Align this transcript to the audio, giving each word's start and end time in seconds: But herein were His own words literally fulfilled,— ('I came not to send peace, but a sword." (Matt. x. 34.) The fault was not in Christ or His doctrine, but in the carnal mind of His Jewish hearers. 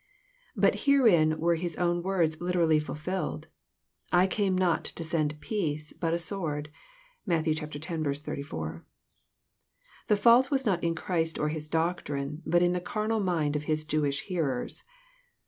But 0.55 0.85
herein 0.89 1.39
were 1.39 1.53
His 1.53 1.75
own 1.75 2.01
words 2.01 2.41
literally 2.41 2.79
fulfilled,— 2.79 3.49
('I 4.11 4.25
came 4.25 4.57
not 4.57 4.83
to 4.85 5.03
send 5.03 5.39
peace, 5.41 5.93
but 5.93 6.11
a 6.11 6.17
sword." 6.17 6.71
(Matt. 7.27 7.47
x. 7.47 8.19
34.) 8.21 8.83
The 10.07 10.17
fault 10.17 10.49
was 10.49 10.65
not 10.65 10.83
in 10.83 10.95
Christ 10.95 11.37
or 11.37 11.49
His 11.49 11.67
doctrine, 11.69 12.41
but 12.47 12.63
in 12.63 12.71
the 12.71 12.81
carnal 12.81 13.19
mind 13.19 13.55
of 13.55 13.65
His 13.65 13.83
Jewish 13.85 14.21
hearers. 14.21 14.81